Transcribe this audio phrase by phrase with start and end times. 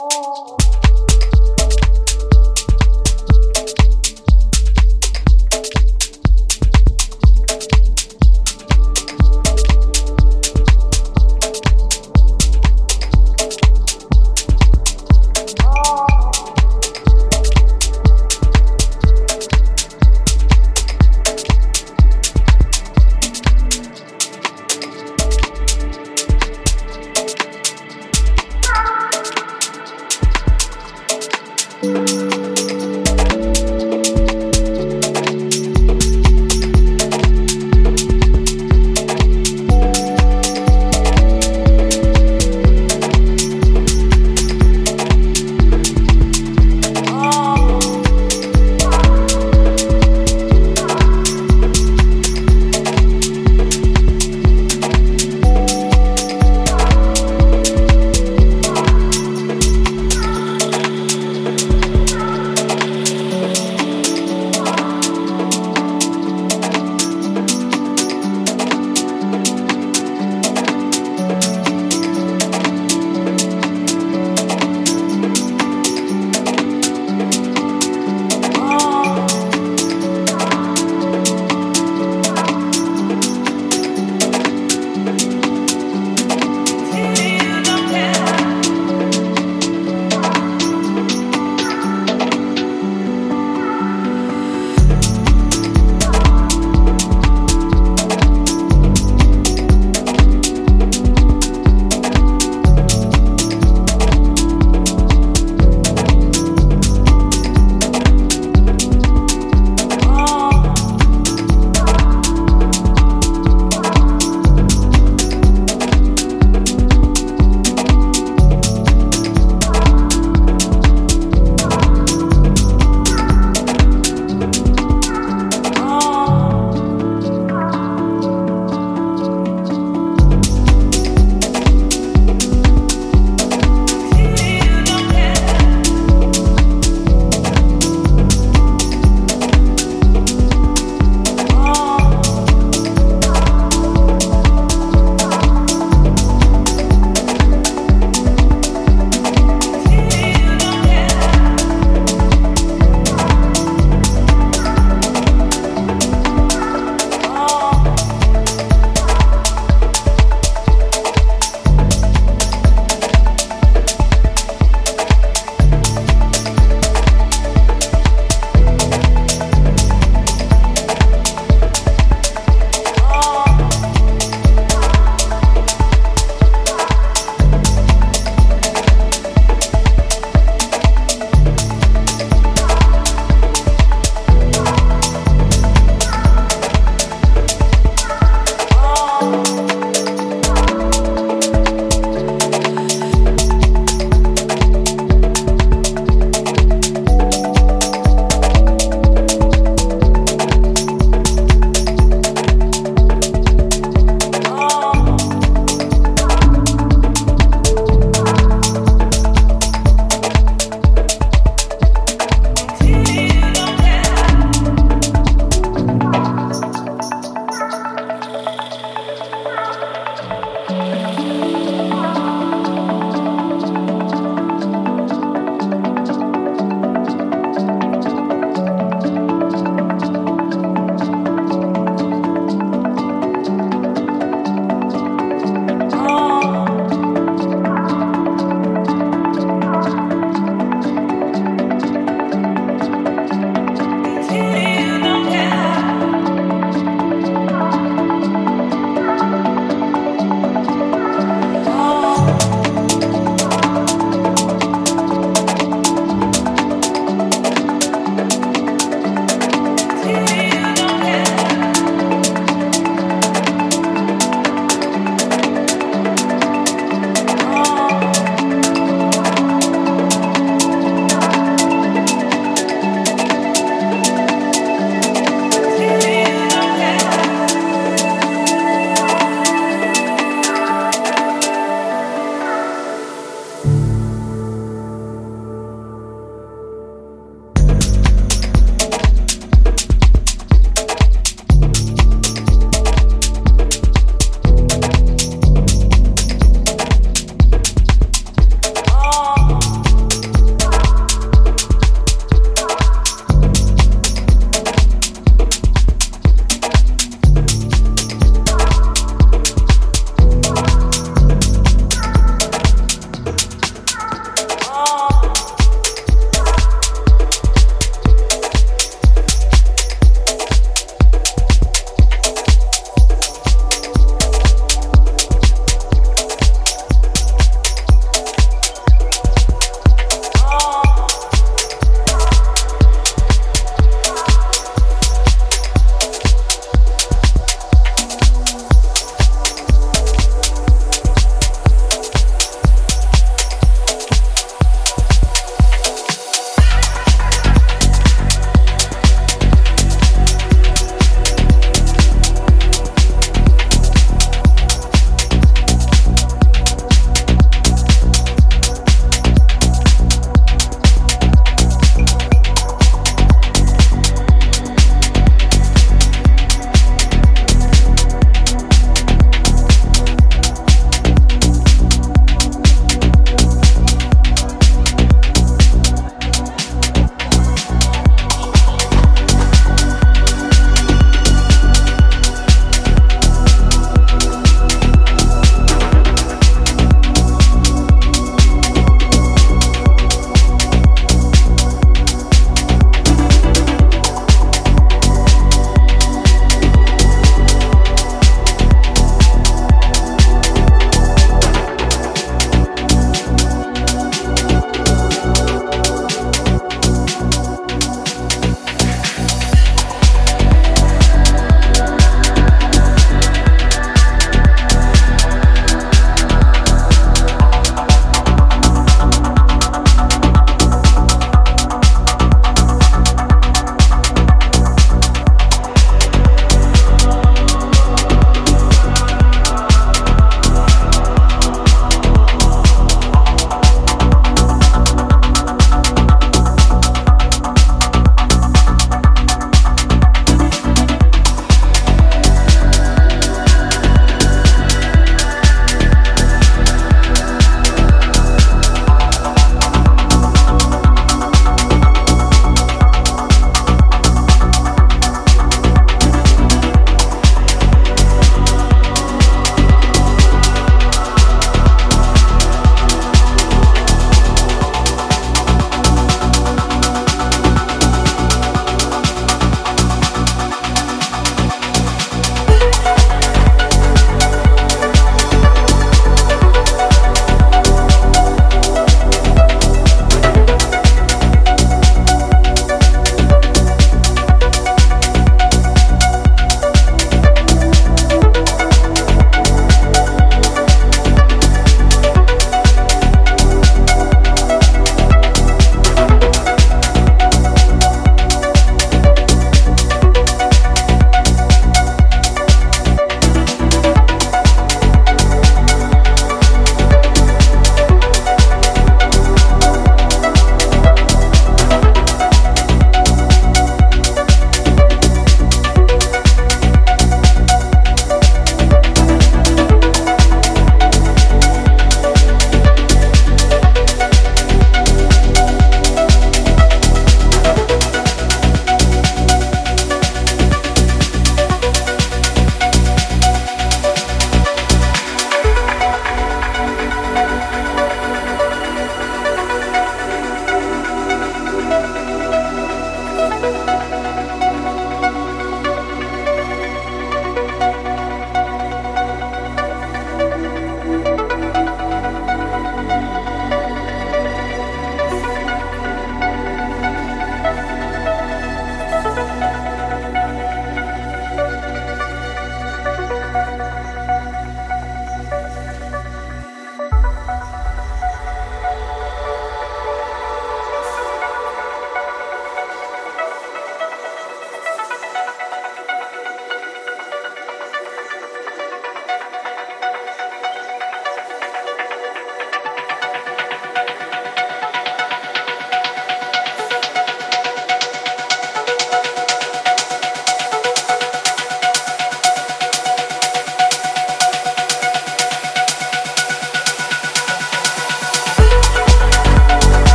[0.00, 1.39] Thank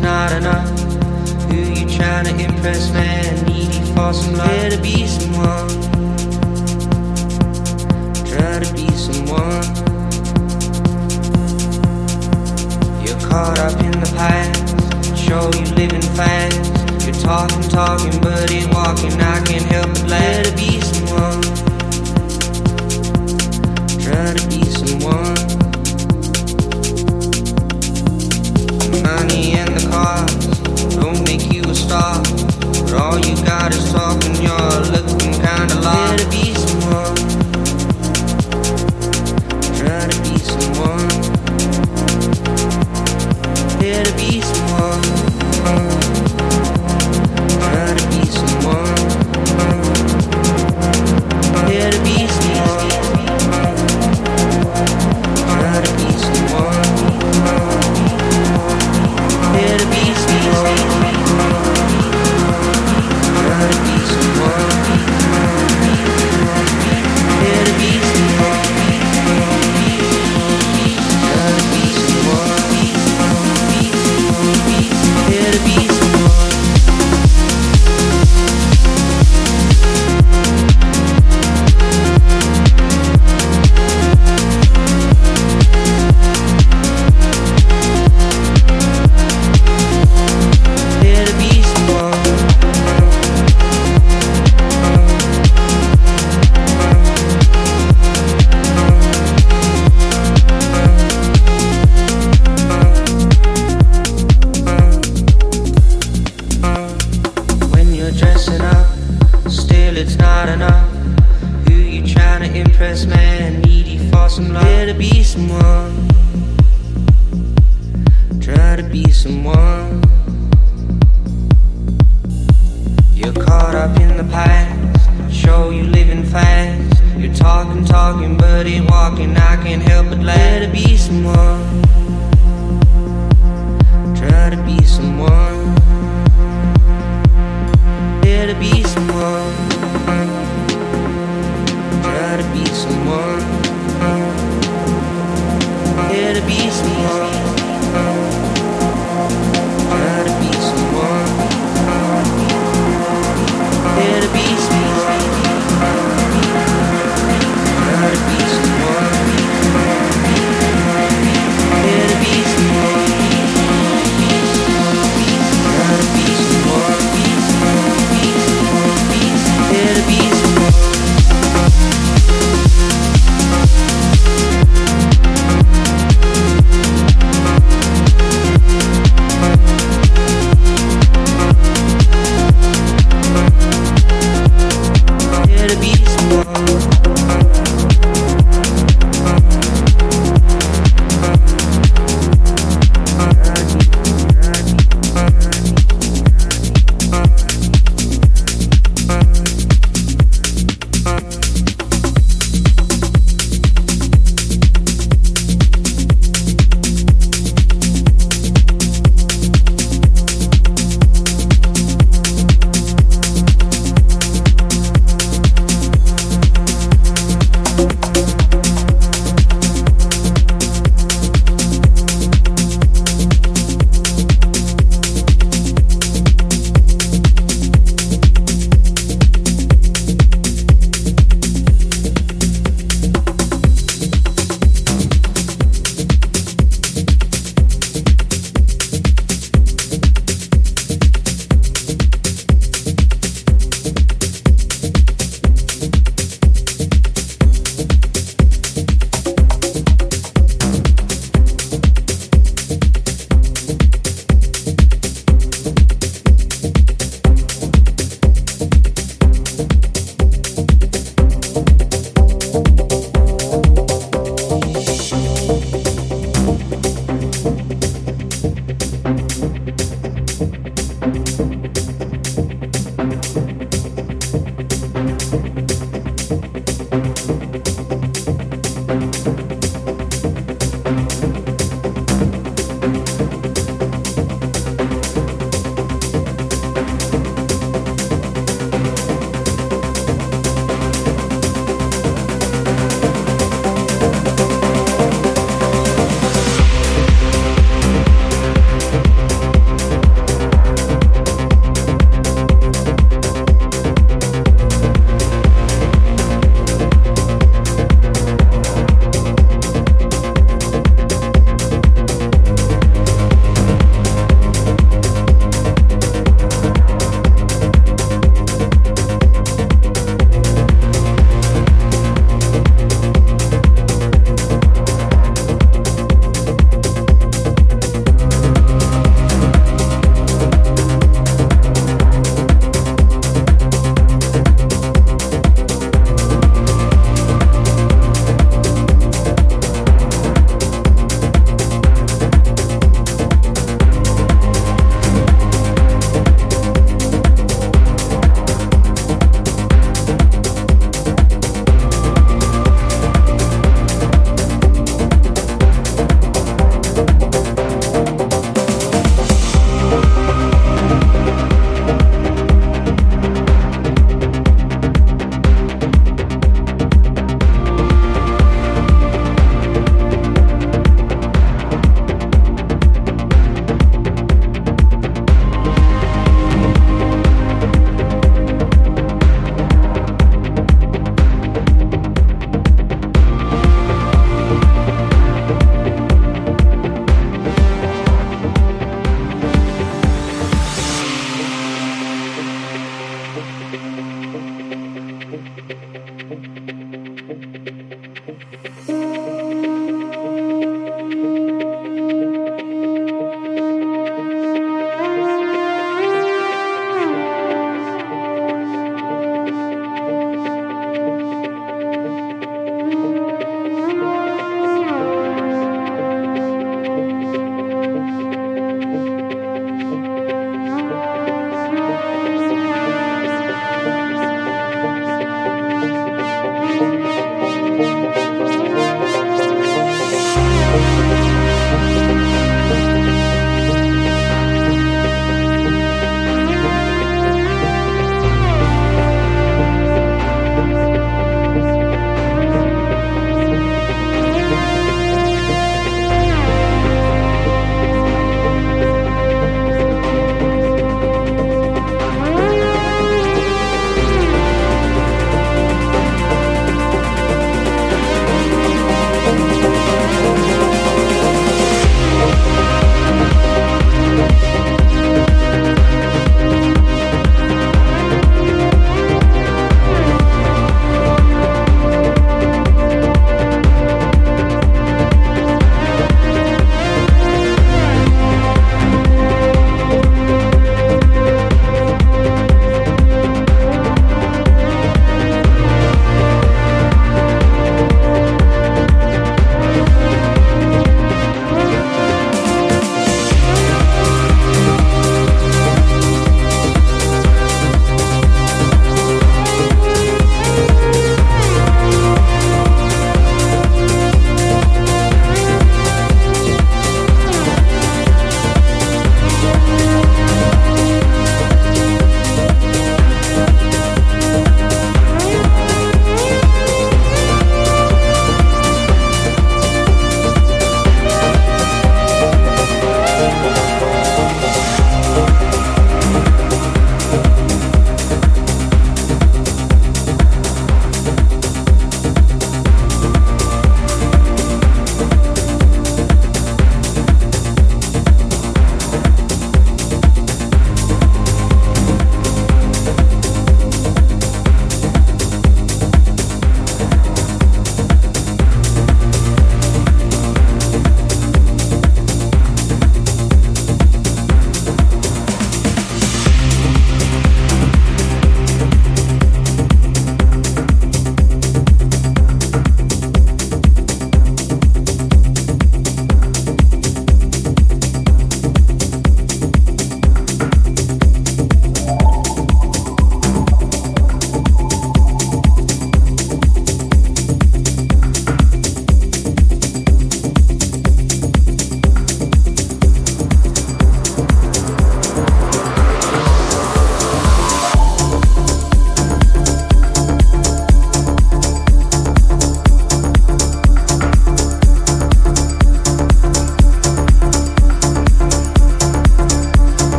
[0.00, 0.59] not enough.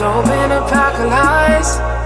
[0.00, 1.97] All been pack of lies.